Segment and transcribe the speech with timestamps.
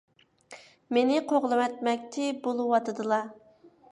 [0.97, 3.23] مېنى قوغلىۋەتمەكچى بولۇۋاتىدىلا.